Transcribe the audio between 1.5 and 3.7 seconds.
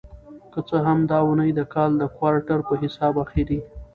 د کال د کوارټر په حساب اخېری